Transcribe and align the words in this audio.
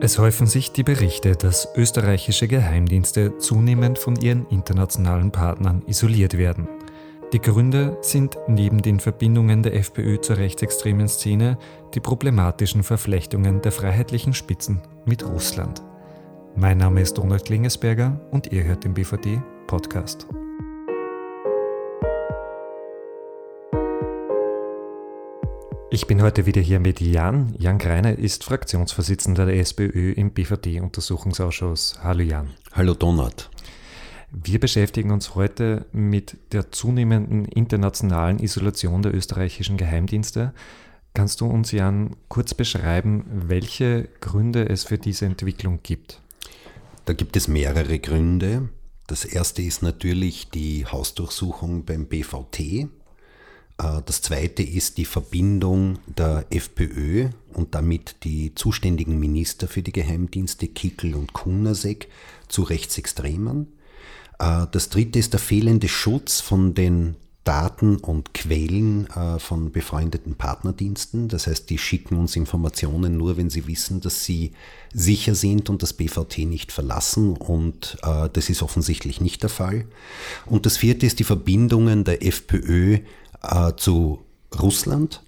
Es 0.00 0.18
häufen 0.18 0.46
sich 0.46 0.72
die 0.72 0.82
Berichte, 0.82 1.36
dass 1.36 1.68
österreichische 1.76 2.48
Geheimdienste 2.48 3.38
zunehmend 3.38 3.98
von 3.98 4.16
ihren 4.16 4.46
internationalen 4.48 5.30
Partnern 5.30 5.82
isoliert 5.86 6.36
werden. 6.38 6.68
Die 7.32 7.40
Gründe 7.40 7.98
sind 8.00 8.38
neben 8.46 8.80
den 8.80 9.00
Verbindungen 9.00 9.62
der 9.62 9.74
FPÖ 9.74 10.20
zur 10.20 10.36
rechtsextremen 10.36 11.08
Szene 11.08 11.58
die 11.94 12.00
problematischen 12.00 12.82
Verflechtungen 12.82 13.60
der 13.60 13.72
freiheitlichen 13.72 14.34
Spitzen 14.34 14.82
mit 15.04 15.26
Russland. 15.26 15.82
Mein 16.54 16.78
Name 16.78 17.00
ist 17.00 17.18
Donald 17.18 17.44
Klingesberger 17.44 18.20
und 18.30 18.52
ihr 18.52 18.64
hört 18.64 18.84
den 18.84 18.94
BVD 18.94 19.42
Podcast. 19.66 20.28
Ich 25.94 26.08
bin 26.08 26.22
heute 26.22 26.44
wieder 26.44 26.60
hier 26.60 26.80
mit 26.80 27.00
Jan. 27.00 27.54
Jan 27.56 27.78
Greiner 27.78 28.18
ist 28.18 28.42
Fraktionsvorsitzender 28.42 29.46
der 29.46 29.60
SPÖ 29.60 30.10
im 30.10 30.32
BVD-Untersuchungsausschuss. 30.32 32.00
Hallo 32.02 32.20
Jan. 32.20 32.50
Hallo 32.72 32.94
Donald. 32.94 33.48
Wir 34.32 34.58
beschäftigen 34.58 35.12
uns 35.12 35.36
heute 35.36 35.86
mit 35.92 36.36
der 36.50 36.72
zunehmenden 36.72 37.44
internationalen 37.44 38.40
Isolation 38.40 39.02
der 39.02 39.14
österreichischen 39.14 39.76
Geheimdienste. 39.76 40.52
Kannst 41.12 41.40
du 41.40 41.46
uns, 41.46 41.70
Jan, 41.70 42.16
kurz 42.26 42.54
beschreiben, 42.54 43.26
welche 43.30 44.08
Gründe 44.20 44.68
es 44.68 44.82
für 44.82 44.98
diese 44.98 45.26
Entwicklung 45.26 45.78
gibt? 45.84 46.20
Da 47.04 47.12
gibt 47.12 47.36
es 47.36 47.46
mehrere 47.46 48.00
Gründe. 48.00 48.68
Das 49.06 49.24
erste 49.24 49.62
ist 49.62 49.80
natürlich 49.80 50.50
die 50.50 50.86
Hausdurchsuchung 50.86 51.84
beim 51.84 52.06
BVT. 52.06 52.88
Äh, 53.78 54.02
das 54.04 54.22
zweite 54.22 54.62
ist 54.62 54.98
die 54.98 55.04
Verbindung 55.04 55.98
der 56.06 56.46
FPÖ 56.50 57.28
und 57.52 57.74
damit 57.74 58.16
die 58.24 58.54
zuständigen 58.54 59.18
Minister 59.18 59.68
für 59.68 59.82
die 59.82 59.92
Geheimdienste 59.92 60.68
Kickel 60.68 61.14
und 61.14 61.32
Kunasek 61.32 62.08
zu 62.48 62.62
Rechtsextremen. 62.62 63.68
Äh, 64.38 64.66
das 64.70 64.88
dritte 64.88 65.18
ist 65.18 65.32
der 65.32 65.40
fehlende 65.40 65.88
Schutz 65.88 66.40
von 66.40 66.74
den 66.74 67.16
Daten 67.42 67.98
und 67.98 68.32
Quellen 68.32 69.06
äh, 69.10 69.38
von 69.38 69.70
befreundeten 69.70 70.34
Partnerdiensten. 70.34 71.28
Das 71.28 71.46
heißt, 71.46 71.68
die 71.68 71.76
schicken 71.76 72.16
uns 72.16 72.36
Informationen 72.36 73.18
nur, 73.18 73.36
wenn 73.36 73.50
sie 73.50 73.66
wissen, 73.66 74.00
dass 74.00 74.24
sie 74.24 74.52
sicher 74.94 75.34
sind 75.34 75.68
und 75.68 75.82
das 75.82 75.92
BVT 75.92 76.38
nicht 76.38 76.72
verlassen. 76.72 77.36
Und 77.36 77.98
das 78.00 78.48
ist 78.48 78.62
offensichtlich 78.62 79.20
nicht 79.20 79.42
der 79.42 79.50
Fall. 79.50 79.84
Und 80.46 80.64
das 80.64 80.78
vierte 80.78 81.04
ist 81.04 81.18
die 81.18 81.24
Verbindungen 81.24 82.04
der 82.04 82.24
FPÖ 82.24 83.00
äh, 83.50 83.76
zu 83.76 84.24
Russland 84.60 85.22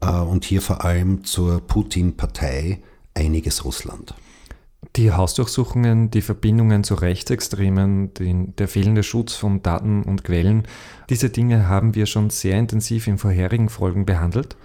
äh, 0.00 0.10
und 0.10 0.44
hier 0.44 0.62
vor 0.62 0.84
allem 0.84 1.24
zur 1.24 1.60
Putin-Partei 1.60 2.80
Einiges 3.14 3.64
Russland. 3.64 4.14
Die 4.96 5.12
Hausdurchsuchungen, 5.12 6.10
die 6.10 6.22
Verbindungen 6.22 6.84
zu 6.84 6.94
Rechtsextremen, 6.94 8.14
den, 8.14 8.56
der 8.56 8.66
fehlende 8.66 9.02
Schutz 9.02 9.34
von 9.34 9.62
Daten 9.62 10.02
und 10.02 10.24
Quellen, 10.24 10.66
diese 11.10 11.28
Dinge 11.28 11.68
haben 11.68 11.94
wir 11.94 12.06
schon 12.06 12.30
sehr 12.30 12.58
intensiv 12.58 13.06
in 13.06 13.18
vorherigen 13.18 13.68
Folgen 13.68 14.06
behandelt. 14.06 14.56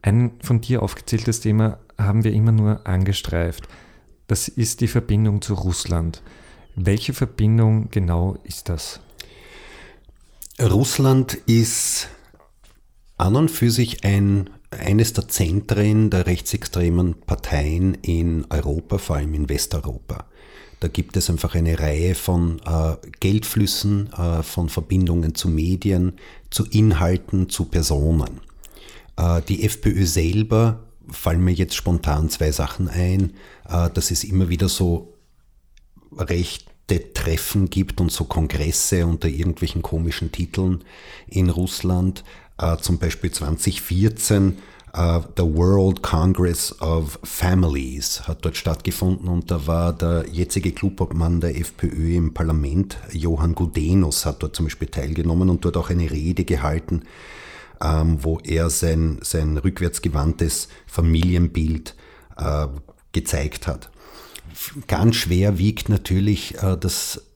Ein 0.00 0.32
von 0.42 0.60
dir 0.60 0.82
aufgezähltes 0.82 1.40
Thema 1.40 1.78
haben 1.98 2.24
wir 2.24 2.32
immer 2.32 2.52
nur 2.52 2.86
angestreift. 2.86 3.68
Das 4.28 4.46
ist 4.48 4.80
die 4.80 4.88
Verbindung 4.88 5.42
zu 5.42 5.54
Russland. 5.54 6.22
Welche 6.76 7.12
Verbindung 7.12 7.88
genau 7.90 8.36
ist 8.44 8.68
das? 8.68 9.00
Russland 10.60 11.34
ist 11.46 12.08
an 13.18 13.36
und 13.36 13.50
für 13.50 13.70
sich 13.70 14.04
ein, 14.04 14.48
eines 14.70 15.12
der 15.12 15.28
Zentren 15.28 16.10
der 16.10 16.26
rechtsextremen 16.26 17.14
Parteien 17.26 17.94
in 18.02 18.46
Europa, 18.48 18.98
vor 18.98 19.16
allem 19.16 19.34
in 19.34 19.48
Westeuropa. 19.48 20.24
Da 20.80 20.86
gibt 20.86 21.16
es 21.16 21.28
einfach 21.28 21.56
eine 21.56 21.78
Reihe 21.80 22.14
von 22.14 22.60
äh, 22.64 22.94
Geldflüssen, 23.18 24.12
äh, 24.12 24.44
von 24.44 24.68
Verbindungen 24.68 25.34
zu 25.34 25.48
Medien, 25.48 26.12
zu 26.50 26.64
Inhalten, 26.66 27.48
zu 27.48 27.64
Personen. 27.64 28.40
Äh, 29.16 29.42
die 29.48 29.64
FPÖ 29.64 30.06
selber 30.06 30.84
fallen 31.10 31.42
mir 31.42 31.52
jetzt 31.52 31.74
spontan 31.74 32.30
zwei 32.30 32.52
Sachen 32.52 32.88
ein, 32.88 33.32
äh, 33.68 33.90
dass 33.90 34.12
es 34.12 34.22
immer 34.22 34.48
wieder 34.48 34.68
so 34.68 35.14
rechte 36.16 37.12
Treffen 37.12 37.70
gibt 37.70 38.00
und 38.00 38.12
so 38.12 38.24
Kongresse 38.24 39.04
unter 39.04 39.28
irgendwelchen 39.28 39.82
komischen 39.82 40.30
Titeln 40.30 40.84
in 41.26 41.50
Russland, 41.50 42.22
zum 42.80 42.98
Beispiel 42.98 43.30
2014 43.30 44.58
Uh, 44.96 45.20
the 45.36 45.44
World 45.44 46.02
Congress 46.02 46.74
of 46.80 47.18
Families 47.22 48.26
hat 48.26 48.44
dort 48.44 48.56
stattgefunden 48.56 49.28
und 49.28 49.50
da 49.50 49.66
war 49.66 49.92
der 49.92 50.24
jetzige 50.32 50.72
Clubobmann 50.72 51.40
der 51.40 51.56
FPÖ 51.56 52.16
im 52.16 52.32
Parlament, 52.32 52.96
Johann 53.12 53.54
Gudenus, 53.54 54.24
hat 54.24 54.42
dort 54.42 54.56
zum 54.56 54.64
Beispiel 54.64 54.88
teilgenommen 54.88 55.50
und 55.50 55.64
dort 55.64 55.76
auch 55.76 55.90
eine 55.90 56.10
Rede 56.10 56.44
gehalten, 56.44 57.02
ähm, 57.82 58.18
wo 58.22 58.40
er 58.42 58.70
sein, 58.70 59.18
sein 59.22 59.58
rückwärtsgewandtes 59.58 60.68
Familienbild 60.86 61.94
äh, 62.38 62.66
gezeigt 63.12 63.66
hat. 63.66 63.90
Ganz 64.86 65.16
schwer 65.16 65.58
wiegt 65.58 65.90
natürlich 65.90 66.62
äh, 66.62 66.78
das 66.78 67.27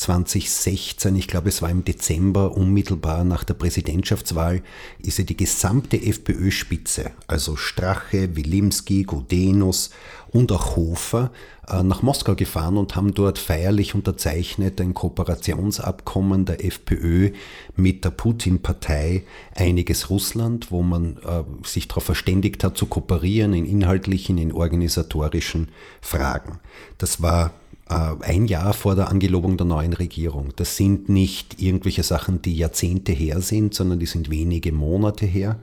2016, 0.00 1.14
ich 1.14 1.28
glaube 1.28 1.50
es 1.50 1.60
war 1.60 1.68
im 1.68 1.84
Dezember, 1.84 2.56
unmittelbar 2.56 3.22
nach 3.22 3.44
der 3.44 3.54
Präsidentschaftswahl, 3.54 4.62
ist 4.98 5.18
ja 5.18 5.24
die 5.24 5.36
gesamte 5.36 6.00
FPÖ-Spitze, 6.00 7.10
also 7.26 7.56
Strache, 7.56 8.34
Wilimski, 8.34 9.02
Gudenus 9.02 9.90
und 10.30 10.52
auch 10.52 10.76
Hofer, 10.76 11.30
äh, 11.68 11.82
nach 11.82 12.00
Moskau 12.00 12.34
gefahren 12.34 12.78
und 12.78 12.96
haben 12.96 13.12
dort 13.12 13.38
feierlich 13.38 13.94
unterzeichnet 13.94 14.80
ein 14.80 14.94
Kooperationsabkommen 14.94 16.46
der 16.46 16.64
FPÖ 16.64 17.32
mit 17.76 18.02
der 18.02 18.10
Putin-Partei 18.10 19.24
Einiges 19.54 20.08
Russland, 20.08 20.70
wo 20.70 20.82
man 20.82 21.18
äh, 21.18 21.44
sich 21.66 21.88
darauf 21.88 22.04
verständigt 22.04 22.64
hat, 22.64 22.78
zu 22.78 22.86
kooperieren 22.86 23.52
in 23.52 23.66
inhaltlichen, 23.66 24.38
in 24.38 24.52
organisatorischen 24.52 25.68
Fragen. 26.00 26.58
Das 26.96 27.20
war 27.20 27.52
ein 27.94 28.46
Jahr 28.46 28.72
vor 28.72 28.94
der 28.94 29.08
Angelobung 29.08 29.56
der 29.56 29.66
neuen 29.66 29.92
Regierung. 29.92 30.52
Das 30.56 30.76
sind 30.76 31.08
nicht 31.08 31.60
irgendwelche 31.60 32.02
Sachen, 32.02 32.42
die 32.42 32.56
Jahrzehnte 32.56 33.12
her 33.12 33.40
sind, 33.40 33.74
sondern 33.74 33.98
die 33.98 34.06
sind 34.06 34.30
wenige 34.30 34.72
Monate 34.72 35.26
her 35.26 35.58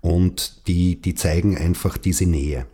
und 0.00 0.66
die, 0.66 1.00
die 1.00 1.14
zeigen 1.14 1.56
einfach 1.56 1.96
diese 1.96 2.26
Nähe. 2.26 2.66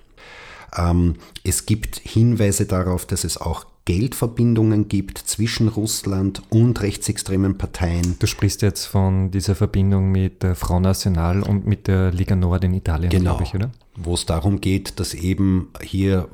Ähm, 0.77 1.15
es 1.45 1.67
gibt 1.67 1.99
Hinweise 1.99 2.67
darauf, 2.67 3.07
dass 3.07 3.25
es 3.25 3.37
auch 3.37 3.67
Geldverbindungen 3.85 4.89
gibt 4.89 5.19
zwischen 5.19 5.69
Russland 5.69 6.43
und 6.51 6.81
rechtsextremen 6.81 7.59
Parteien. 7.59 8.17
Du 8.19 8.27
sprichst 8.27 8.63
jetzt 8.63 8.87
von 8.87 9.31
dieser 9.31 9.55
Verbindung 9.55 10.13
mit 10.13 10.43
der 10.43 10.55
Front 10.55 10.85
National 10.85 11.43
und 11.43 11.67
mit 11.67 11.87
der 11.89 12.13
Liga 12.13 12.37
Nord 12.37 12.65
in 12.65 12.75
Italien, 12.75 13.11
genau, 13.11 13.37
glaube 13.37 13.45
ich, 13.45 13.55
oder? 13.55 13.71
Wo 13.97 14.15
es 14.15 14.27
darum 14.27 14.61
geht, 14.61 15.01
dass 15.01 15.15
eben 15.15 15.69
hier 15.83 16.29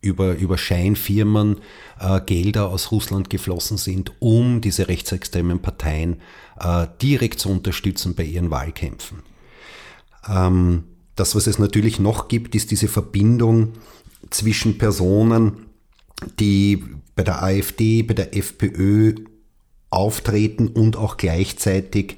über, 0.00 0.36
über 0.36 0.56
Scheinfirmen 0.56 1.58
äh, 1.98 2.20
Gelder 2.20 2.68
aus 2.68 2.90
Russland 2.90 3.30
geflossen 3.30 3.76
sind, 3.76 4.12
um 4.18 4.60
diese 4.60 4.88
rechtsextremen 4.88 5.60
Parteien 5.60 6.20
äh, 6.58 6.86
direkt 7.02 7.40
zu 7.40 7.50
unterstützen 7.50 8.14
bei 8.14 8.24
ihren 8.24 8.50
Wahlkämpfen. 8.50 9.18
Ähm, 10.28 10.84
das, 11.16 11.34
was 11.34 11.46
es 11.46 11.58
natürlich 11.58 11.98
noch 11.98 12.28
gibt, 12.28 12.54
ist 12.54 12.70
diese 12.70 12.88
Verbindung 12.88 13.74
zwischen 14.30 14.78
Personen, 14.78 15.66
die 16.38 16.82
bei 17.14 17.22
der 17.22 17.42
AfD, 17.42 18.02
bei 18.02 18.14
der 18.14 18.36
FPÖ 18.36 19.14
auftreten 19.90 20.68
und 20.68 20.96
auch 20.96 21.16
gleichzeitig 21.16 22.16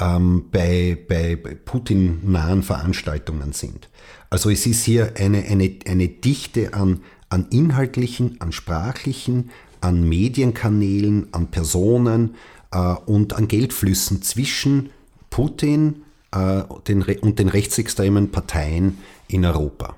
ähm, 0.00 0.46
bei, 0.50 0.98
bei, 1.08 1.36
Putin-nahen 1.36 2.62
Veranstaltungen 2.62 3.52
sind. 3.52 3.88
Also 4.30 4.50
es 4.50 4.66
ist 4.66 4.84
hier 4.84 5.14
eine, 5.16 5.44
eine, 5.44 5.78
eine 5.86 6.08
Dichte 6.08 6.74
an, 6.74 7.02
an 7.30 7.46
inhaltlichen, 7.50 8.40
an 8.40 8.52
sprachlichen, 8.52 9.50
an 9.80 10.06
Medienkanälen, 10.06 11.28
an 11.32 11.46
Personen 11.46 12.34
äh, 12.72 12.94
und 13.06 13.32
an 13.34 13.48
Geldflüssen 13.48 14.22
zwischen 14.22 14.90
Putin 15.30 16.02
äh, 16.32 16.62
den, 16.86 17.02
und 17.02 17.38
den 17.38 17.48
rechtsextremen 17.48 18.30
Parteien 18.30 18.98
in 19.28 19.44
Europa. 19.44 19.96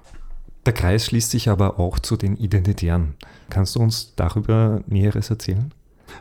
Der 0.65 0.73
Kreis 0.73 1.07
schließt 1.07 1.31
sich 1.31 1.49
aber 1.49 1.81
auch 1.81 1.99
zu 1.99 2.17
den 2.17 2.37
Identitären. 2.37 3.15
Kannst 3.51 3.75
du 3.75 3.81
uns 3.81 4.13
darüber 4.15 4.83
Näheres 4.87 5.31
erzählen? 5.31 5.73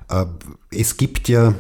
Äh, 0.10 0.26
es 0.72 0.98
gibt 0.98 1.30
ja 1.30 1.54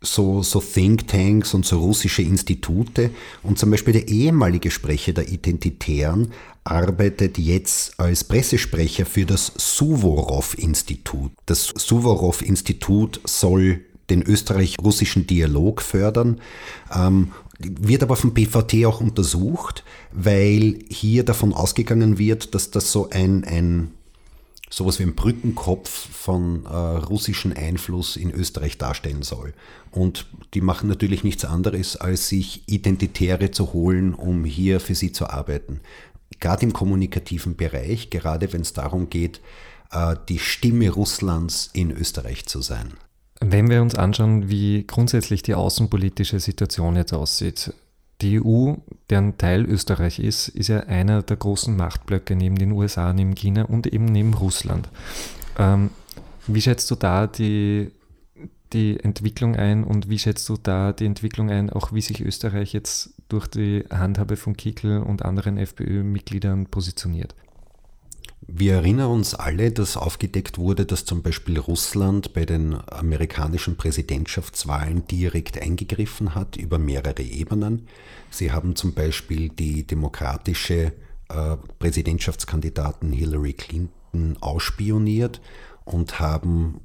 so, 0.00 0.42
so 0.42 0.60
Thinktanks 0.60 1.54
und 1.54 1.64
so 1.64 1.80
russische 1.80 2.22
Institute. 2.22 3.10
Und 3.42 3.58
zum 3.58 3.70
Beispiel 3.70 3.94
der 3.94 4.08
ehemalige 4.08 4.70
Sprecher 4.70 5.12
der 5.12 5.28
Identitären 5.28 6.32
arbeitet 6.64 7.38
jetzt 7.38 7.98
als 7.98 8.24
Pressesprecher 8.24 9.06
für 9.06 9.24
das 9.24 9.52
Suvorov-Institut. 9.56 11.32
Das 11.46 11.72
Suvorov-Institut 11.76 13.20
soll 13.24 13.80
den 14.10 14.22
österreich-russischen 14.22 15.26
Dialog 15.26 15.82
fördern. 15.82 16.40
Ähm, 16.94 17.32
wird 17.58 18.02
aber 18.02 18.16
vom 18.16 18.34
BVT 18.34 18.84
auch 18.84 19.00
untersucht, 19.00 19.82
weil 20.12 20.80
hier 20.88 21.24
davon 21.24 21.52
ausgegangen 21.52 22.18
wird, 22.18 22.54
dass 22.54 22.70
das 22.70 22.92
so 22.92 23.08
ein, 23.10 23.44
ein 23.44 23.92
sowas 24.70 24.98
wie 24.98 25.04
ein 25.04 25.14
Brückenkopf 25.14 25.88
von 25.88 26.66
äh, 26.66 26.68
russischen 26.68 27.52
Einfluss 27.52 28.16
in 28.16 28.30
Österreich 28.30 28.78
darstellen 28.78 29.22
soll. 29.22 29.54
Und 29.90 30.26
die 30.54 30.60
machen 30.60 30.88
natürlich 30.88 31.24
nichts 31.24 31.44
anderes, 31.44 31.96
als 31.96 32.28
sich 32.28 32.62
Identitäre 32.66 33.50
zu 33.50 33.72
holen, 33.72 34.14
um 34.14 34.44
hier 34.44 34.80
für 34.80 34.94
sie 34.94 35.12
zu 35.12 35.30
arbeiten. 35.30 35.80
Gerade 36.40 36.66
im 36.66 36.72
kommunikativen 36.72 37.56
Bereich, 37.56 38.10
gerade 38.10 38.52
wenn 38.52 38.62
es 38.62 38.72
darum 38.72 39.08
geht, 39.08 39.40
äh, 39.92 40.16
die 40.28 40.38
Stimme 40.38 40.90
Russlands 40.90 41.70
in 41.72 41.90
Österreich 41.90 42.46
zu 42.46 42.60
sein. 42.60 42.94
Wenn 43.40 43.68
wir 43.68 43.82
uns 43.82 43.94
anschauen, 43.94 44.48
wie 44.48 44.84
grundsätzlich 44.86 45.42
die 45.42 45.54
außenpolitische 45.54 46.40
Situation 46.40 46.96
jetzt 46.96 47.12
aussieht, 47.12 47.72
die 48.20 48.40
EU, 48.42 48.74
deren 49.10 49.36
Teil 49.36 49.64
Österreich 49.64 50.18
ist, 50.18 50.48
ist 50.48 50.68
ja 50.68 50.80
einer 50.80 51.22
der 51.22 51.36
großen 51.36 51.76
Machtblöcke 51.76 52.34
neben 52.34 52.56
den 52.56 52.72
USA, 52.72 53.12
neben 53.12 53.34
China 53.34 53.64
und 53.64 53.86
eben 53.86 54.06
neben 54.06 54.34
Russland. 54.34 54.88
Ähm, 55.58 55.90
wie 56.46 56.62
schätzt 56.62 56.90
du 56.90 56.94
da 56.94 57.26
die, 57.26 57.90
die 58.72 58.98
Entwicklung 59.00 59.56
ein 59.56 59.84
und 59.84 60.08
wie 60.08 60.18
schätzt 60.18 60.48
du 60.48 60.56
da 60.56 60.92
die 60.92 61.06
Entwicklung 61.06 61.50
ein, 61.50 61.70
auch 61.70 61.92
wie 61.92 62.00
sich 62.00 62.20
Österreich 62.20 62.72
jetzt 62.72 63.14
durch 63.28 63.46
die 63.48 63.84
Handhabe 63.90 64.36
von 64.36 64.56
Kickel 64.56 65.02
und 65.02 65.24
anderen 65.24 65.58
FPÖ-Mitgliedern 65.58 66.66
positioniert? 66.66 67.34
Wir 68.48 68.74
erinnern 68.74 69.10
uns 69.10 69.34
alle, 69.34 69.72
dass 69.72 69.96
aufgedeckt 69.96 70.56
wurde, 70.56 70.86
dass 70.86 71.04
zum 71.04 71.22
Beispiel 71.22 71.58
Russland 71.58 72.32
bei 72.32 72.44
den 72.44 72.76
amerikanischen 72.88 73.76
Präsidentschaftswahlen 73.76 75.06
direkt 75.08 75.60
eingegriffen 75.60 76.34
hat 76.36 76.56
über 76.56 76.78
mehrere 76.78 77.22
Ebenen. 77.22 77.88
Sie 78.30 78.52
haben 78.52 78.76
zum 78.76 78.94
Beispiel 78.94 79.48
die 79.48 79.84
demokratische 79.84 80.92
äh, 81.28 81.56
Präsidentschaftskandidaten 81.80 83.10
Hillary 83.10 83.54
Clinton 83.54 84.36
ausspioniert 84.40 85.40
und 85.84 86.20
haben 86.20 86.80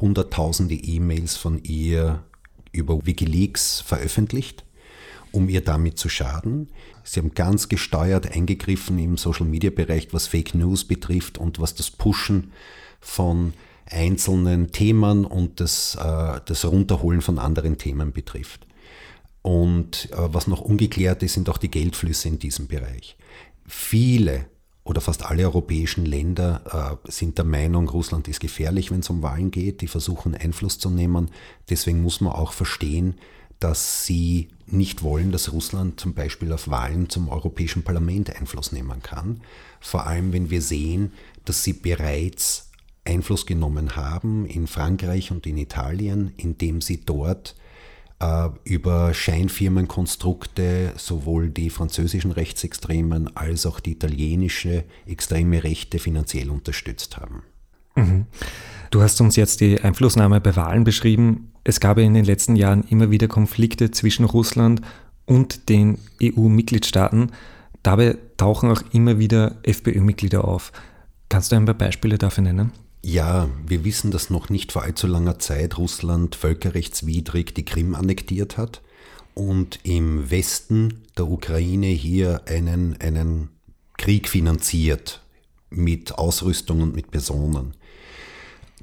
hunderttausende 0.00 0.74
E-Mails 0.74 1.36
von 1.36 1.62
ihr 1.62 2.24
über 2.72 3.04
Wikileaks 3.04 3.82
veröffentlicht 3.82 4.64
um 5.32 5.48
ihr 5.48 5.62
damit 5.62 5.98
zu 5.98 6.08
schaden. 6.08 6.68
Sie 7.04 7.20
haben 7.20 7.34
ganz 7.34 7.68
gesteuert 7.68 8.34
eingegriffen 8.34 8.98
im 8.98 9.16
Social-Media-Bereich, 9.16 10.08
was 10.12 10.26
Fake 10.26 10.54
News 10.54 10.84
betrifft 10.84 11.38
und 11.38 11.60
was 11.60 11.74
das 11.74 11.90
Pushen 11.90 12.52
von 13.00 13.54
einzelnen 13.86 14.70
Themen 14.72 15.24
und 15.24 15.60
das, 15.60 15.96
äh, 15.96 16.40
das 16.44 16.64
Runterholen 16.64 17.22
von 17.22 17.38
anderen 17.38 17.78
Themen 17.78 18.12
betrifft. 18.12 18.66
Und 19.42 20.10
äh, 20.12 20.16
was 20.16 20.46
noch 20.46 20.60
ungeklärt 20.60 21.22
ist, 21.22 21.34
sind 21.34 21.48
auch 21.48 21.58
die 21.58 21.70
Geldflüsse 21.70 22.28
in 22.28 22.38
diesem 22.38 22.66
Bereich. 22.68 23.16
Viele 23.66 24.46
oder 24.84 25.00
fast 25.00 25.24
alle 25.24 25.44
europäischen 25.44 26.04
Länder 26.04 26.98
äh, 27.04 27.10
sind 27.10 27.38
der 27.38 27.44
Meinung, 27.44 27.88
Russland 27.88 28.28
ist 28.28 28.40
gefährlich, 28.40 28.90
wenn 28.90 29.00
es 29.00 29.10
um 29.10 29.22
Wahlen 29.22 29.50
geht. 29.50 29.82
Die 29.82 29.86
versuchen 29.86 30.34
Einfluss 30.34 30.78
zu 30.78 30.90
nehmen. 30.90 31.30
Deswegen 31.68 32.02
muss 32.02 32.20
man 32.20 32.32
auch 32.32 32.52
verstehen, 32.52 33.14
dass 33.60 34.06
sie 34.06 34.48
nicht 34.66 35.02
wollen, 35.02 35.32
dass 35.32 35.52
Russland 35.52 36.00
zum 36.00 36.14
Beispiel 36.14 36.52
auf 36.52 36.68
Wahlen 36.68 37.08
zum 37.08 37.28
Europäischen 37.28 37.82
Parlament 37.82 38.34
Einfluss 38.34 38.72
nehmen 38.72 39.02
kann. 39.02 39.42
Vor 39.80 40.06
allem, 40.06 40.32
wenn 40.32 40.50
wir 40.50 40.62
sehen, 40.62 41.12
dass 41.44 41.62
sie 41.62 41.74
bereits 41.74 42.70
Einfluss 43.04 43.46
genommen 43.46 43.96
haben 43.96 44.46
in 44.46 44.66
Frankreich 44.66 45.30
und 45.30 45.46
in 45.46 45.56
Italien, 45.56 46.32
indem 46.36 46.80
sie 46.80 47.04
dort 47.04 47.54
äh, 48.20 48.48
über 48.64 49.12
Scheinfirmenkonstrukte 49.14 50.92
sowohl 50.96 51.48
die 51.48 51.70
französischen 51.70 52.30
Rechtsextremen 52.30 53.36
als 53.36 53.66
auch 53.66 53.80
die 53.80 53.92
italienische 53.92 54.84
extreme 55.06 55.64
Rechte 55.64 55.98
finanziell 55.98 56.50
unterstützt 56.50 57.16
haben. 57.16 57.42
Mhm. 57.96 58.26
Du 58.90 59.02
hast 59.02 59.20
uns 59.20 59.36
jetzt 59.36 59.60
die 59.60 59.80
Einflussnahme 59.80 60.40
bei 60.40 60.54
Wahlen 60.56 60.84
beschrieben. 60.84 61.49
Es 61.64 61.80
gab 61.80 61.98
in 61.98 62.14
den 62.14 62.24
letzten 62.24 62.56
Jahren 62.56 62.84
immer 62.84 63.10
wieder 63.10 63.28
Konflikte 63.28 63.90
zwischen 63.90 64.24
Russland 64.24 64.80
und 65.26 65.68
den 65.68 65.98
EU-Mitgliedstaaten. 66.22 67.32
Dabei 67.82 68.16
tauchen 68.36 68.70
auch 68.70 68.82
immer 68.92 69.18
wieder 69.18 69.56
FPÖ-Mitglieder 69.62 70.44
auf. 70.44 70.72
Kannst 71.28 71.52
du 71.52 71.56
ein 71.56 71.66
paar 71.66 71.74
Beispiele 71.74 72.18
dafür 72.18 72.44
nennen? 72.44 72.72
Ja, 73.02 73.48
wir 73.66 73.84
wissen, 73.84 74.10
dass 74.10 74.30
noch 74.30 74.50
nicht 74.50 74.72
vor 74.72 74.82
allzu 74.82 75.06
langer 75.06 75.38
Zeit 75.38 75.78
Russland 75.78 76.34
völkerrechtswidrig 76.34 77.54
die 77.54 77.64
Krim 77.64 77.94
annektiert 77.94 78.58
hat 78.58 78.82
und 79.34 79.80
im 79.84 80.30
Westen 80.30 81.02
der 81.16 81.28
Ukraine 81.28 81.86
hier 81.86 82.42
einen, 82.46 83.00
einen 83.00 83.48
Krieg 83.96 84.28
finanziert 84.28 85.22
mit 85.70 86.18
Ausrüstung 86.18 86.82
und 86.82 86.94
mit 86.94 87.10
Personen. 87.10 87.74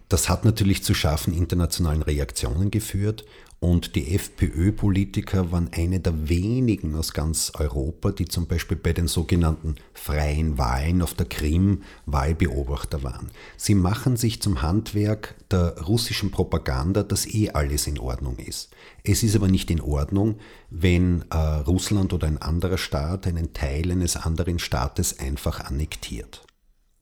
Das 0.09 0.29
hat 0.29 0.45
natürlich 0.45 0.83
zu 0.83 0.93
scharfen 0.93 1.33
internationalen 1.33 2.01
Reaktionen 2.01 2.71
geführt 2.71 3.25
und 3.59 3.95
die 3.95 4.13
FPÖ-Politiker 4.13 5.51
waren 5.51 5.69
eine 5.73 5.99
der 5.99 6.29
wenigen 6.29 6.93
aus 6.95 7.11
ganz 7.13 7.51
Europa, 7.57 8.11
die 8.11 8.25
zum 8.25 8.45
Beispiel 8.45 8.77
bei 8.77 8.93
den 8.93 9.07
sogenannten 9.07 9.75
freien 9.93 10.59
Wahlen 10.59 11.01
auf 11.01 11.15
der 11.15 11.25
Krim 11.25 11.81
Wahlbeobachter 12.05 13.01
waren. 13.01 13.31
Sie 13.57 13.73
machen 13.73 14.15
sich 14.15 14.43
zum 14.43 14.61
Handwerk 14.61 15.33
der 15.49 15.81
russischen 15.81 16.29
Propaganda, 16.29 17.01
dass 17.01 17.25
eh 17.25 17.49
alles 17.49 17.87
in 17.87 17.97
Ordnung 17.97 18.37
ist. 18.37 18.69
Es 19.03 19.23
ist 19.23 19.35
aber 19.35 19.47
nicht 19.47 19.71
in 19.71 19.81
Ordnung, 19.81 20.35
wenn 20.69 21.25
äh, 21.31 21.35
Russland 21.35 22.13
oder 22.13 22.27
ein 22.27 22.37
anderer 22.37 22.77
Staat 22.77 23.25
einen 23.25 23.53
Teil 23.53 23.91
eines 23.91 24.17
anderen 24.17 24.59
Staates 24.59 25.17
einfach 25.17 25.61
annektiert. 25.61 26.43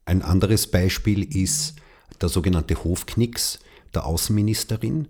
Ein 0.06 0.22
anderes 0.22 0.68
Beispiel 0.68 1.24
ist 1.36 1.76
der 2.22 2.30
sogenannte 2.30 2.84
Hofknicks 2.84 3.60
der 3.94 4.06
Außenministerin. 4.06 5.08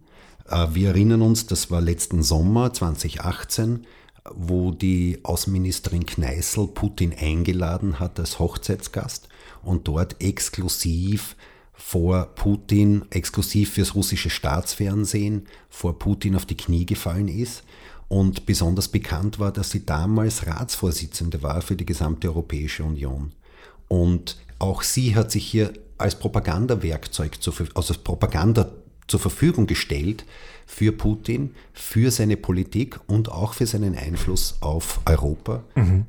Äh, 0.49 0.67
wir 0.71 0.89
erinnern 0.89 1.21
uns, 1.21 1.47
das 1.47 1.71
war 1.71 1.81
letzten 1.81 2.23
Sommer 2.23 2.73
2018, 2.73 3.85
wo 4.33 4.71
die 4.71 5.19
Außenministerin 5.23 6.05
Kneißl 6.05 6.67
Putin 6.67 7.13
eingeladen 7.13 7.99
hat 7.99 8.19
als 8.19 8.39
Hochzeitsgast 8.39 9.29
und 9.63 9.87
dort 9.87 10.21
exklusiv 10.21 11.35
vor 11.73 12.25
Putin, 12.35 13.03
exklusiv 13.09 13.73
fürs 13.73 13.95
russische 13.95 14.29
Staatsfernsehen, 14.29 15.47
vor 15.69 15.99
Putin 15.99 16.35
auf 16.35 16.45
die 16.45 16.57
Knie 16.57 16.85
gefallen 16.85 17.27
ist. 17.27 17.63
Und 18.07 18.45
besonders 18.45 18.87
bekannt 18.87 19.39
war, 19.39 19.51
dass 19.51 19.71
sie 19.71 19.85
damals 19.85 20.45
Ratsvorsitzende 20.45 21.41
war 21.41 21.61
für 21.61 21.75
die 21.75 21.85
gesamte 21.85 22.27
Europäische 22.29 22.83
Union. 22.83 23.31
Und 23.87 24.37
auch 24.59 24.83
sie 24.83 25.15
hat 25.15 25.31
sich 25.31 25.45
hier 25.45 25.73
als 25.97 26.15
Propagandawerkzeug, 26.15 27.41
zu, 27.41 27.51
also 27.51 27.93
als 27.93 27.97
Propaganda 27.97 28.69
zur 29.07 29.19
Verfügung 29.19 29.67
gestellt 29.67 30.25
für 30.65 30.91
Putin, 30.91 31.53
für 31.73 32.11
seine 32.11 32.37
Politik 32.37 32.99
und 33.07 33.29
auch 33.31 33.53
für 33.53 33.67
seinen 33.67 33.95
Einfluss 33.95 34.57
auf 34.61 34.99
Europa. 35.05 35.63
Mhm. 35.75 36.05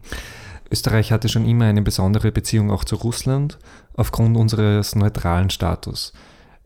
Österreich 0.71 1.12
hatte 1.12 1.28
schon 1.28 1.47
immer 1.47 1.66
eine 1.66 1.83
besondere 1.83 2.33
Beziehung 2.33 2.71
auch 2.71 2.85
zu 2.85 2.97
Russland 2.97 3.59
aufgrund 3.95 4.37
unseres 4.37 4.95
neutralen 4.97 5.50
Status. 5.50 6.12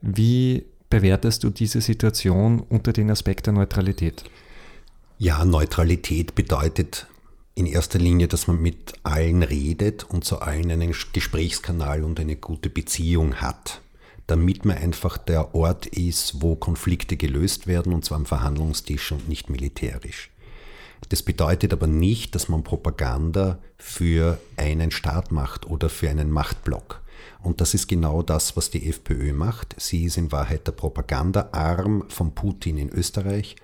Wie 0.01 0.65
bewertest 0.89 1.45
du 1.45 1.51
diese 1.51 1.81
Situation 1.81 2.61
unter 2.61 2.93
den 2.93 3.11
Aspekt 3.11 3.47
der 3.47 3.53
Neutralität? 3.53 4.25
Ja, 5.19 5.45
Neutralität 5.45 6.35
bedeutet 6.35 7.07
in 7.55 7.67
erster 7.67 7.99
Linie, 7.99 8.29
dass 8.29 8.47
man 8.47 8.61
mit 8.61 8.95
allen 9.03 9.43
redet 9.43 10.05
und 10.05 10.25
zu 10.25 10.41
allen 10.41 10.71
einen 10.71 10.95
Gesprächskanal 11.13 12.05
und 12.05 12.21
eine 12.21 12.37
gute 12.37 12.71
Beziehung 12.71 13.37
hat, 13.37 13.81
damit 14.27 14.65
man 14.65 14.79
einfach 14.79 15.19
der 15.19 15.55
Ort 15.55 15.87
ist, 15.87 16.41
wo 16.43 16.57
Konflikte 16.57 17.17
gelöst 17.17 17.67
werden, 17.67 17.93
und 17.93 18.05
zwar 18.05 18.19
am 18.19 18.27
Verhandlungstisch 18.27 19.13
und 19.13 19.29
nicht 19.29 19.51
militärisch. 19.51 20.31
Das 21.09 21.23
bedeutet 21.23 21.73
aber 21.73 21.87
nicht, 21.87 22.35
dass 22.35 22.49
man 22.49 22.63
Propaganda 22.63 23.59
für 23.79 24.39
einen 24.57 24.91
Staat 24.91 25.33
macht 25.33 25.67
oder 25.67 25.89
für 25.89 26.09
einen 26.11 26.31
Machtblock. 26.31 27.01
Und 27.43 27.61
das 27.61 27.75
ist 27.75 27.89
genau 27.89 28.23
das, 28.23 28.57
was 28.57 28.71
die 28.71 28.89
FPÖ 28.89 29.33
macht. 29.33 29.75
Sie 29.79 30.05
ist 30.05 30.19
in 30.19 30.31
Wahrheit 30.31 30.67
der 30.67 30.73
Propagandaarm 30.73 32.05
von 32.09 32.35
Putin 32.35 32.77
in 32.77 32.91
Österreich 32.91 33.57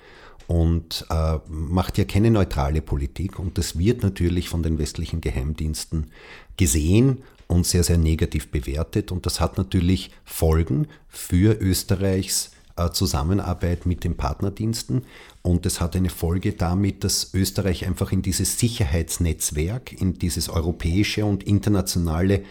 und 0.47 1.07
äh, 1.11 1.39
macht 1.49 1.99
ja 1.99 2.05
keine 2.05 2.31
neutrale 2.31 2.83
Politik. 2.83 3.39
Und 3.39 3.59
das 3.59 3.79
wird 3.79 4.03
natürlich 4.03 4.49
von 4.49 4.63
den 4.63 4.79
westlichen 4.79 5.21
Geheimdiensten 5.21 6.11
gesehen 6.57 7.23
und 7.49 7.67
sehr, 7.67 7.85
sehr 7.85 7.99
negativ 7.99 8.51
bewertet. 8.51 9.13
Und 9.13 9.27
das 9.27 9.41
hat 9.41 9.59
natürlich 9.59 10.11
Folgen 10.25 10.89
für 11.09 11.61
Österreichs 11.61 12.53
äh, 12.77 12.91
Zusammenarbeit 12.91 13.87
mit 13.87 14.05
den 14.05 14.17
Partnerdiensten. 14.17 15.05
Und 15.43 15.67
es 15.67 15.81
hat 15.81 15.97
eine 15.97 16.11
Folge 16.11 16.53
damit, 16.53 17.05
dass 17.05 17.33
Österreich 17.35 17.87
einfach 17.87 18.13
in 18.13 18.23
dieses 18.23 18.59
Sicherheitsnetzwerk, 18.59 19.93
in 20.01 20.19
dieses 20.19 20.49
europäische 20.49 21.25
und 21.25 21.43
internationale 21.45 22.45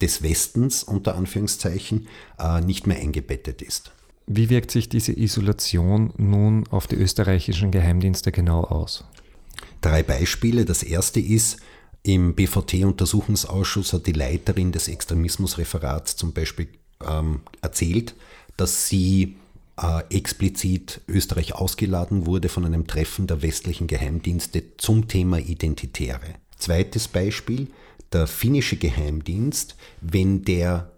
des 0.00 0.22
Westens 0.22 0.82
unter 0.82 1.14
Anführungszeichen 1.14 2.08
äh, 2.38 2.60
nicht 2.60 2.86
mehr 2.86 2.98
eingebettet 2.98 3.62
ist. 3.62 3.92
Wie 4.26 4.48
wirkt 4.48 4.70
sich 4.70 4.88
diese 4.88 5.12
Isolation 5.12 6.12
nun 6.16 6.66
auf 6.68 6.86
die 6.86 6.96
österreichischen 6.96 7.70
Geheimdienste 7.70 8.30
genau 8.32 8.62
aus? 8.62 9.04
Drei 9.80 10.02
Beispiele. 10.02 10.64
Das 10.64 10.82
erste 10.82 11.20
ist, 11.20 11.58
im 12.02 12.34
BVT-Untersuchungsausschuss 12.34 13.92
hat 13.92 14.06
die 14.06 14.12
Leiterin 14.12 14.72
des 14.72 14.88
Extremismusreferats 14.88 16.16
zum 16.16 16.32
Beispiel 16.32 16.68
ähm, 17.06 17.40
erzählt, 17.60 18.14
dass 18.56 18.88
sie 18.88 19.36
äh, 19.76 20.02
explizit 20.10 21.00
Österreich 21.08 21.54
ausgeladen 21.54 22.26
wurde 22.26 22.48
von 22.48 22.64
einem 22.64 22.86
Treffen 22.86 23.26
der 23.26 23.42
westlichen 23.42 23.86
Geheimdienste 23.86 24.62
zum 24.76 25.08
Thema 25.08 25.38
Identitäre. 25.38 26.34
Zweites 26.58 27.08
Beispiel, 27.08 27.68
der 28.12 28.26
finnische 28.26 28.76
Geheimdienst, 28.76 29.76
wenn 30.00 30.44
der 30.44 30.90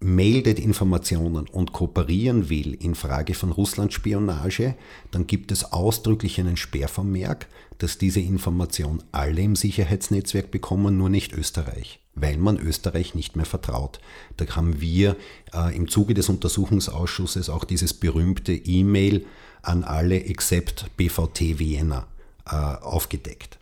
meldet 0.00 0.58
Informationen 0.58 1.46
und 1.46 1.72
kooperieren 1.72 2.48
will 2.48 2.72
in 2.74 2.94
Frage 2.94 3.34
von 3.34 3.52
Russlandspionage, 3.52 4.74
dann 5.10 5.26
gibt 5.26 5.52
es 5.52 5.72
ausdrücklich 5.72 6.40
einen 6.40 6.56
Sperrvermerk, 6.56 7.46
dass 7.76 7.98
diese 7.98 8.20
Information 8.20 9.02
alle 9.12 9.42
im 9.42 9.56
Sicherheitsnetzwerk 9.56 10.50
bekommen, 10.50 10.96
nur 10.96 11.10
nicht 11.10 11.34
Österreich, 11.34 12.00
weil 12.14 12.38
man 12.38 12.58
Österreich 12.58 13.14
nicht 13.14 13.36
mehr 13.36 13.44
vertraut. 13.44 14.00
Da 14.38 14.46
haben 14.56 14.80
wir 14.80 15.16
äh, 15.52 15.76
im 15.76 15.86
Zuge 15.88 16.14
des 16.14 16.30
Untersuchungsausschusses 16.30 17.50
auch 17.50 17.64
dieses 17.64 17.92
berühmte 17.92 18.52
E-Mail 18.52 19.26
an 19.62 19.84
alle 19.84 20.24
except 20.24 20.96
BVT 20.96 21.58
Vienna 21.58 22.06
äh, 22.46 22.54
aufgedeckt. 22.54 23.59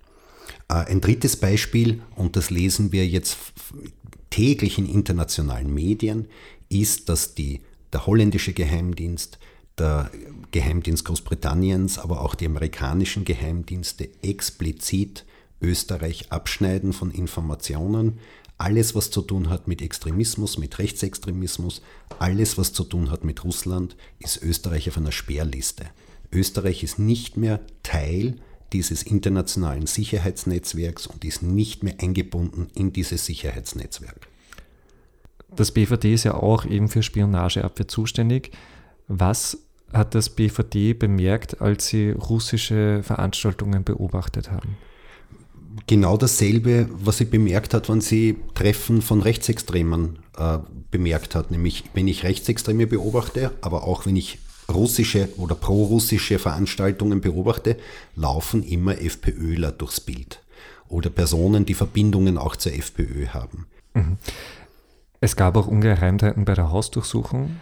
Äh, 0.68 0.74
ein 0.74 1.00
drittes 1.00 1.36
Beispiel, 1.36 2.02
und 2.16 2.36
das 2.36 2.50
lesen 2.50 2.92
wir 2.92 3.06
jetzt 3.06 3.36
täglich 4.30 4.78
in 4.78 4.86
internationalen 4.86 5.72
Medien, 5.72 6.28
ist, 6.68 7.08
dass 7.08 7.34
die, 7.34 7.60
der 7.92 8.06
holländische 8.06 8.52
Geheimdienst, 8.52 9.38
der 9.78 10.10
Geheimdienst 10.50 11.04
Großbritanniens, 11.04 11.98
aber 11.98 12.20
auch 12.20 12.34
die 12.34 12.46
amerikanischen 12.46 13.24
Geheimdienste 13.24 14.08
explizit 14.22 15.24
Österreich 15.60 16.30
abschneiden 16.30 16.92
von 16.92 17.10
Informationen. 17.10 18.18
Alles, 18.58 18.94
was 18.94 19.10
zu 19.10 19.22
tun 19.22 19.50
hat 19.50 19.68
mit 19.68 19.82
Extremismus, 19.82 20.58
mit 20.58 20.78
Rechtsextremismus, 20.78 21.80
alles, 22.18 22.58
was 22.58 22.72
zu 22.72 22.82
tun 22.84 23.10
hat 23.10 23.24
mit 23.24 23.44
Russland, 23.44 23.96
ist 24.18 24.42
Österreich 24.42 24.88
auf 24.88 24.96
einer 24.96 25.12
Sperrliste. 25.12 25.86
Österreich 26.32 26.82
ist 26.82 26.98
nicht 26.98 27.36
mehr 27.36 27.60
Teil 27.82 28.40
dieses 28.72 29.02
internationalen 29.02 29.86
Sicherheitsnetzwerks 29.86 31.06
und 31.06 31.24
ist 31.24 31.42
nicht 31.42 31.82
mehr 31.82 31.94
eingebunden 32.00 32.68
in 32.74 32.92
dieses 32.92 33.26
Sicherheitsnetzwerk. 33.26 34.28
Das 35.54 35.72
BVD 35.72 36.14
ist 36.14 36.24
ja 36.24 36.34
auch 36.34 36.66
eben 36.66 36.88
für 36.88 37.02
Spionageabwehr 37.02 37.88
zuständig. 37.88 38.52
Was 39.06 39.58
hat 39.92 40.14
das 40.14 40.28
BVD 40.28 40.92
bemerkt, 40.92 41.62
als 41.62 41.88
Sie 41.88 42.10
russische 42.10 43.02
Veranstaltungen 43.02 43.84
beobachtet 43.84 44.50
haben? 44.50 44.76
Genau 45.86 46.16
dasselbe, 46.16 46.88
was 46.92 47.18
sie 47.18 47.24
bemerkt 47.24 47.72
hat, 47.72 47.88
wenn 47.88 48.00
sie 48.00 48.36
Treffen 48.54 49.00
von 49.00 49.22
Rechtsextremen 49.22 50.18
äh, 50.36 50.58
bemerkt 50.90 51.34
hat. 51.34 51.50
Nämlich, 51.50 51.84
wenn 51.94 52.08
ich 52.08 52.24
Rechtsextreme 52.24 52.86
beobachte, 52.86 53.52
aber 53.60 53.84
auch 53.84 54.04
wenn 54.04 54.16
ich 54.16 54.38
russische 54.70 55.28
oder 55.36 55.54
prorussische 55.54 56.38
Veranstaltungen 56.38 57.20
beobachte, 57.20 57.76
laufen 58.16 58.62
immer 58.62 59.00
FPÖler 59.00 59.72
durchs 59.72 60.00
Bild. 60.00 60.42
Oder 60.88 61.10
Personen, 61.10 61.66
die 61.66 61.74
Verbindungen 61.74 62.38
auch 62.38 62.56
zur 62.56 62.72
FPÖ 62.72 63.28
haben. 63.28 63.66
Mhm. 63.94 64.18
Es 65.20 65.36
gab 65.36 65.56
auch 65.56 65.66
Ungereimtheiten 65.66 66.44
bei 66.44 66.54
der 66.54 66.70
Hausdurchsuchung. 66.70 67.56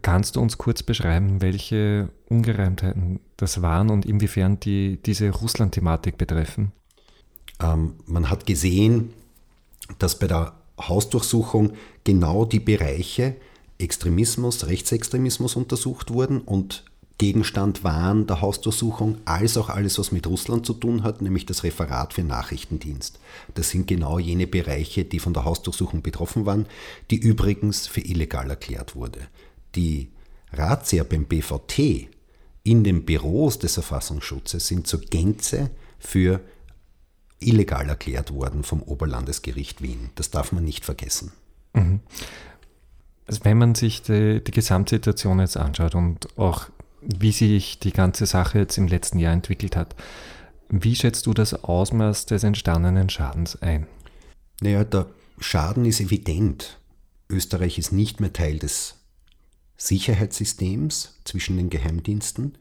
Kannst 0.00 0.36
du 0.36 0.40
uns 0.40 0.56
kurz 0.56 0.82
beschreiben, 0.82 1.42
welche 1.42 2.08
Ungereimtheiten 2.28 3.20
das 3.36 3.60
waren 3.60 3.90
und 3.90 4.06
inwiefern 4.06 4.58
die 4.58 4.98
diese 5.04 5.30
Russland-Thematik 5.30 6.16
betreffen? 6.16 6.72
Ähm, 7.60 7.94
man 8.06 8.30
hat 8.30 8.46
gesehen, 8.46 9.12
dass 9.98 10.18
bei 10.18 10.26
der 10.26 10.54
Hausdurchsuchung 10.80 11.72
genau 12.04 12.46
die 12.46 12.60
Bereiche, 12.60 13.36
Extremismus, 13.82 14.66
Rechtsextremismus 14.66 15.56
untersucht 15.56 16.10
wurden 16.10 16.40
und 16.40 16.84
Gegenstand 17.18 17.84
waren 17.84 18.26
der 18.26 18.40
Hausdurchsuchung, 18.40 19.18
als 19.26 19.56
auch 19.56 19.68
alles, 19.68 19.98
was 19.98 20.10
mit 20.10 20.26
Russland 20.26 20.66
zu 20.66 20.74
tun 20.74 21.04
hat, 21.04 21.22
nämlich 21.22 21.46
das 21.46 21.62
Referat 21.62 22.14
für 22.14 22.24
Nachrichtendienst. 22.24 23.20
Das 23.54 23.70
sind 23.70 23.86
genau 23.86 24.18
jene 24.18 24.48
Bereiche, 24.48 25.04
die 25.04 25.20
von 25.20 25.32
der 25.32 25.44
Hausdurchsuchung 25.44 26.02
betroffen 26.02 26.46
waren, 26.46 26.66
die 27.10 27.16
übrigens 27.16 27.86
für 27.86 28.00
illegal 28.00 28.50
erklärt 28.50 28.96
wurde. 28.96 29.20
Die 29.76 30.10
Razzia 30.52 31.04
beim 31.04 31.26
BVT 31.26 32.08
in 32.64 32.82
den 32.82 33.04
Büros 33.04 33.58
des 33.58 33.74
Verfassungsschutzes 33.74 34.66
sind 34.66 34.86
zur 34.86 35.00
Gänze 35.00 35.70
für 35.98 36.40
illegal 37.38 37.88
erklärt 37.88 38.32
worden 38.32 38.62
vom 38.64 38.82
Oberlandesgericht 38.82 39.82
Wien. 39.82 40.10
Das 40.14 40.30
darf 40.30 40.52
man 40.52 40.64
nicht 40.64 40.84
vergessen. 40.84 41.32
Mhm. 41.72 42.00
Also 43.26 43.44
wenn 43.44 43.58
man 43.58 43.74
sich 43.74 44.02
die, 44.02 44.42
die 44.42 44.50
Gesamtsituation 44.50 45.40
jetzt 45.40 45.56
anschaut 45.56 45.94
und 45.94 46.38
auch 46.38 46.68
wie 47.00 47.32
sich 47.32 47.78
die 47.78 47.92
ganze 47.92 48.26
Sache 48.26 48.60
jetzt 48.60 48.78
im 48.78 48.86
letzten 48.86 49.18
Jahr 49.18 49.32
entwickelt 49.32 49.76
hat, 49.76 49.94
wie 50.68 50.94
schätzt 50.94 51.26
du 51.26 51.34
das 51.34 51.64
Ausmaß 51.64 52.26
des 52.26 52.44
entstandenen 52.44 53.10
Schadens 53.10 53.60
ein? 53.60 53.86
Naja, 54.60 54.84
der 54.84 55.06
Schaden 55.38 55.84
ist 55.84 56.00
evident. 56.00 56.78
Österreich 57.28 57.78
ist 57.78 57.92
nicht 57.92 58.20
mehr 58.20 58.32
Teil 58.32 58.58
des 58.58 58.94
Sicherheitssystems 59.76 61.18
zwischen 61.24 61.56
den 61.56 61.70
Geheimdiensten. 61.70 62.56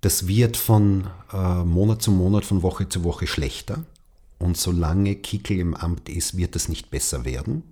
Das 0.00 0.26
wird 0.26 0.56
von 0.56 1.06
äh, 1.32 1.64
Monat 1.64 2.02
zu 2.02 2.10
Monat, 2.10 2.44
von 2.44 2.62
Woche 2.62 2.88
zu 2.88 3.04
Woche 3.04 3.26
schlechter. 3.26 3.84
Und 4.38 4.56
solange 4.56 5.14
Kickel 5.14 5.58
im 5.58 5.74
Amt 5.74 6.08
ist, 6.08 6.36
wird 6.36 6.56
es 6.56 6.68
nicht 6.68 6.90
besser 6.90 7.24
werden. 7.24 7.62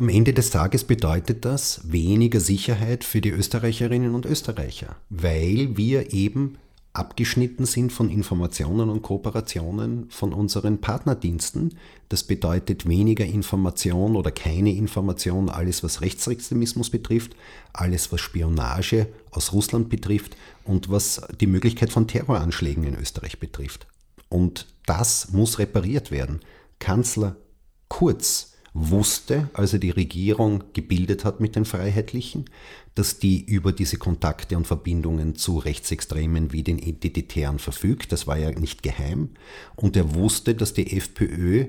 Am 0.00 0.08
Ende 0.08 0.32
des 0.32 0.50
Tages 0.50 0.84
bedeutet 0.84 1.44
das 1.44 1.80
weniger 1.90 2.38
Sicherheit 2.38 3.02
für 3.02 3.20
die 3.20 3.30
Österreicherinnen 3.30 4.14
und 4.14 4.26
Österreicher, 4.26 4.94
weil 5.10 5.76
wir 5.76 6.12
eben 6.12 6.56
abgeschnitten 6.92 7.66
sind 7.66 7.92
von 7.92 8.08
Informationen 8.08 8.90
und 8.90 9.02
Kooperationen 9.02 10.08
von 10.08 10.32
unseren 10.32 10.80
Partnerdiensten. 10.80 11.76
Das 12.10 12.22
bedeutet 12.22 12.88
weniger 12.88 13.24
Information 13.24 14.14
oder 14.14 14.30
keine 14.30 14.72
Information, 14.72 15.48
alles 15.48 15.82
was 15.82 16.00
Rechtsextremismus 16.00 16.90
betrifft, 16.90 17.34
alles 17.72 18.12
was 18.12 18.20
Spionage 18.20 19.08
aus 19.32 19.52
Russland 19.52 19.88
betrifft 19.88 20.36
und 20.62 20.92
was 20.92 21.22
die 21.40 21.48
Möglichkeit 21.48 21.90
von 21.90 22.06
Terroranschlägen 22.06 22.84
in 22.84 22.94
Österreich 22.94 23.40
betrifft. 23.40 23.88
Und 24.28 24.68
das 24.86 25.32
muss 25.32 25.58
repariert 25.58 26.12
werden. 26.12 26.38
Kanzler 26.78 27.34
Kurz 27.88 28.52
wusste, 28.80 29.50
als 29.52 29.72
er 29.72 29.78
die 29.78 29.90
Regierung 29.90 30.64
gebildet 30.72 31.24
hat 31.24 31.40
mit 31.40 31.56
den 31.56 31.64
Freiheitlichen, 31.64 32.46
dass 32.94 33.18
die 33.18 33.44
über 33.44 33.72
diese 33.72 33.96
Kontakte 33.96 34.56
und 34.56 34.66
Verbindungen 34.66 35.36
zu 35.36 35.58
Rechtsextremen 35.58 36.52
wie 36.52 36.62
den 36.62 36.78
Identitären 36.78 37.58
verfügt. 37.58 38.12
Das 38.12 38.26
war 38.26 38.38
ja 38.38 38.50
nicht 38.50 38.82
geheim. 38.82 39.30
Und 39.76 39.96
er 39.96 40.14
wusste, 40.14 40.54
dass 40.54 40.74
die 40.74 40.96
FPÖ 40.96 41.66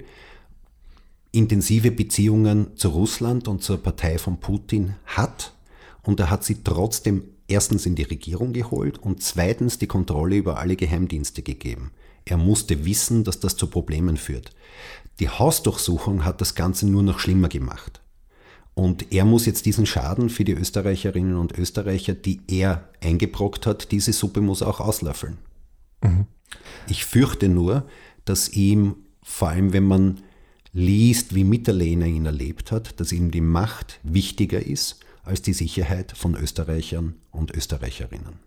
intensive 1.32 1.92
Beziehungen 1.92 2.76
zu 2.76 2.90
Russland 2.90 3.48
und 3.48 3.64
zur 3.64 3.78
Partei 3.78 4.18
von 4.18 4.40
Putin 4.40 4.96
hat. 5.06 5.54
Und 6.04 6.20
er 6.20 6.30
hat 6.30 6.44
sie 6.44 6.64
trotzdem 6.64 7.24
erstens 7.48 7.86
in 7.86 7.96
die 7.96 8.04
Regierung 8.04 8.54
geholt 8.54 8.98
und 8.98 9.22
zweitens 9.22 9.78
die 9.78 9.88
Kontrolle 9.88 10.38
über 10.38 10.58
alle 10.58 10.76
Geheimdienste 10.76 11.42
gegeben. 11.42 11.92
Er 12.26 12.38
musste 12.38 12.86
wissen, 12.86 13.24
dass 13.24 13.40
das 13.40 13.56
zu 13.56 13.68
Problemen 13.68 14.18
führt. 14.18 14.52
Die 15.20 15.30
Hausdurchsuchung 15.30 16.24
hat 16.24 16.42
das 16.42 16.56
Ganze 16.56 16.88
nur 16.88 17.04
noch 17.04 17.20
schlimmer 17.20 17.50
gemacht. 17.50 18.02
Und 18.74 19.12
er 19.12 19.26
muss 19.26 19.46
jetzt 19.46 19.66
diesen 19.66 19.86
Schaden 19.86 20.30
für 20.30 20.46
die 20.46 20.54
Österreicherinnen 20.54 21.36
und 21.36 21.58
Österreicher, 21.58 22.14
die 22.14 22.40
er 22.48 22.90
eingebrockt 23.02 23.66
hat, 23.66 23.92
diese 23.92 24.14
Suppe 24.14 24.40
muss 24.40 24.62
auch 24.62 24.80
auslöffeln. 24.80 25.38
Mhm. 26.02 26.28
Ich 26.88 27.04
fürchte 27.04 27.50
nur, 27.50 27.86
dass 28.24 28.50
ihm, 28.50 28.96
vor 29.22 29.50
allem 29.50 29.74
wenn 29.74 29.84
man 29.84 30.22
liest, 30.72 31.36
wie 31.36 31.44
Mitterlehner 31.44 32.06
ihn 32.06 32.26
erlebt 32.26 32.72
hat, 32.72 33.00
dass 33.00 33.12
ihm 33.12 33.32
die 33.32 33.42
Macht 33.42 34.00
wichtiger 34.04 34.66
ist 34.66 35.00
als 35.24 35.42
die 35.42 35.54
Sicherheit 35.54 36.14
von 36.16 36.36
Österreichern 36.36 37.16
und 37.32 37.52
Österreicherinnen. 37.52 38.40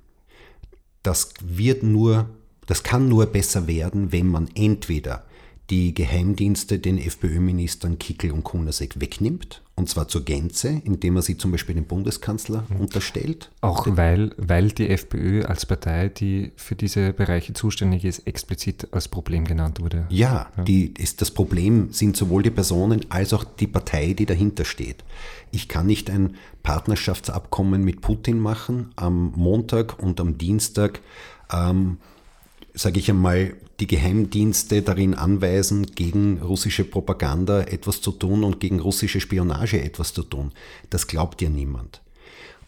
Das 1.02 1.35
wird 1.43 1.83
nur, 1.83 2.31
das 2.67 2.83
kann 2.83 3.09
nur 3.09 3.26
besser 3.26 3.67
werden, 3.67 4.12
wenn 4.12 4.29
man 4.29 4.49
entweder 4.55 5.26
die 5.71 5.95
Geheimdienste 5.95 6.78
den 6.78 6.99
FPÖ-Ministern 6.99 7.99
Kickel 7.99 8.33
und 8.33 8.45
Kunasek 8.45 9.00
wegnimmt, 9.00 9.62
und 9.75 9.88
zwar 9.88 10.07
zur 10.07 10.25
Gänze, 10.25 10.83
indem 10.85 11.16
er 11.16 11.23
sie 11.23 11.38
zum 11.38 11.50
Beispiel 11.50 11.75
dem 11.75 11.87
Bundeskanzler 11.87 12.66
mhm. 12.69 12.76
unterstellt. 12.76 13.50
Auch 13.62 13.87
weil, 13.88 14.33
weil 14.37 14.69
die 14.69 14.90
FPÖ 14.90 15.45
als 15.45 15.64
Partei, 15.64 16.09
die 16.09 16.52
für 16.57 16.75
diese 16.75 17.12
Bereiche 17.12 17.54
zuständig 17.54 18.04
ist, 18.04 18.26
explizit 18.26 18.88
als 18.92 19.09
Problem 19.09 19.45
genannt 19.45 19.81
wurde. 19.81 20.07
Ja, 20.11 20.50
ja. 20.57 20.64
Die, 20.64 20.92
ist, 20.99 21.23
das 21.23 21.31
Problem 21.31 21.92
sind 21.92 22.16
sowohl 22.16 22.42
die 22.42 22.50
Personen 22.50 23.07
als 23.09 23.33
auch 23.33 23.45
die 23.45 23.66
Partei, 23.66 24.12
die 24.12 24.26
dahinter 24.26 24.64
steht. 24.64 25.04
Ich 25.52 25.69
kann 25.69 25.87
nicht 25.87 26.11
ein 26.11 26.37
Partnerschaftsabkommen 26.62 27.83
mit 27.83 28.02
Putin 28.02 28.38
machen 28.40 28.90
am 28.97 29.33
Montag 29.37 29.99
und 30.02 30.21
am 30.21 30.37
Dienstag. 30.37 31.00
Ähm, 31.50 31.99
sage 32.75 32.99
ich 32.99 33.11
einmal, 33.11 33.55
die 33.81 33.87
Geheimdienste 33.87 34.83
darin 34.83 35.14
anweisen, 35.14 35.87
gegen 35.95 36.41
russische 36.41 36.85
Propaganda 36.85 37.62
etwas 37.62 38.00
zu 38.00 38.12
tun 38.12 38.45
und 38.45 38.61
gegen 38.61 38.81
russische 38.81 39.21
Spionage 39.21 39.83
etwas 39.83 40.14
zu 40.14 40.23
tun. 40.23 40.52
Das 40.91 41.07
glaubt 41.07 41.43
ja 41.43 41.50
niemand. 41.50 42.00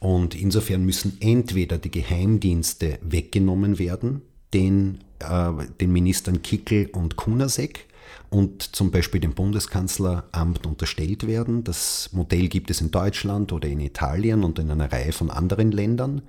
Und 0.01 0.35
insofern 0.35 0.85
müssen 0.85 1.17
entweder 1.21 1.79
die 1.79 1.91
Geheimdienste 1.91 2.99
weggenommen 3.03 3.79
werden, 3.79 4.23
den, 4.53 4.99
äh, 5.21 5.51
den 5.81 5.93
Ministern 5.93 6.43
Kickel 6.43 6.91
und 6.93 7.17
Kunasek, 7.17 7.87
und 8.31 8.75
zum 8.75 8.91
Beispiel 8.91 9.21
dem 9.21 9.35
Bundeskanzleramt 9.35 10.67
unterstellt 10.67 11.27
werden. 11.27 11.65
Das 11.65 12.11
Modell 12.13 12.49
gibt 12.49 12.71
es 12.71 12.81
in 12.81 12.91
Deutschland 12.91 13.53
oder 13.53 13.69
in 13.69 13.81
Italien 13.81 14.45
und 14.45 14.59
in 14.59 14.71
einer 14.71 14.91
Reihe 14.91 15.13
von 15.13 15.31
anderen 15.31 15.73
Ländern. 15.73 16.23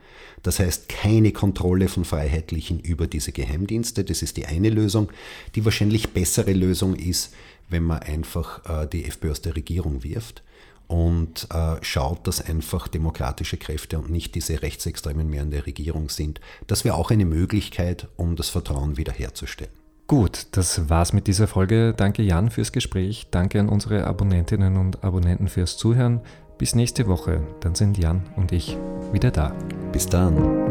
Das 0.44 0.60
heißt, 0.60 0.90
keine 0.90 1.32
Kontrolle 1.32 1.88
von 1.88 2.06
Freiheitlichen 2.06 2.80
über 2.80 3.08
diese 3.08 3.32
Geheimdienste. 3.32 4.04
Das 4.04 4.22
ist 4.22 4.38
die 4.38 4.46
eine 4.46 4.70
Lösung. 4.70 5.10
Die 5.56 5.66
wahrscheinlich 5.66 6.10
bessere 6.10 6.54
Lösung 6.54 6.96
ist, 6.96 7.34
wenn 7.70 7.84
man 7.84 8.00
einfach 8.00 8.84
äh, 8.84 8.88
die 8.88 9.06
FPÖ 9.06 9.32
aus 9.32 9.42
der 9.42 9.56
Regierung 9.56 10.04
wirft 10.04 10.44
und 10.88 11.48
äh, 11.52 11.78
schaut, 11.82 12.28
dass 12.28 12.42
einfach 12.42 12.88
demokratische 12.88 13.58
Kräfte 13.58 13.98
und 13.98 14.12
nicht 14.12 14.36
diese 14.36 14.62
Rechtsextremen 14.62 15.30
mehr 15.30 15.42
in 15.42 15.52
der 15.52 15.66
Regierung 15.66 16.10
sind. 16.10 16.40
Das 16.68 16.86
wäre 16.86 16.96
auch 16.96 17.12
eine 17.12 17.26
Möglichkeit, 17.26 18.08
um 18.16 18.36
das 18.36 18.50
Vertrauen 18.50 18.98
wiederherzustellen. 18.98 19.85
Gut, 20.08 20.48
das 20.52 20.88
war's 20.88 21.14
mit 21.14 21.26
dieser 21.26 21.48
Folge. 21.48 21.94
Danke 21.96 22.22
Jan 22.22 22.52
fürs 22.52 22.72
Gespräch. 22.72 23.28
Danke 23.32 23.60
an 23.60 23.70
unsere 23.70 24.06
Abonnentinnen 24.06 24.78
und 24.78 25.04
Abonnenten 25.04 25.48
fürs 25.48 25.78
Zuhören. 25.78 26.22
Bis 26.60 26.76
nächste 26.76 27.08
Woche, 27.08 27.42
dann 27.60 27.74
sind 27.74 27.98
Jan 27.98 28.22
und 28.36 28.52
ich 28.52 28.78
wieder 29.12 29.32
da. 29.32 29.52
Bis 29.92 30.06
dann. 30.06 30.65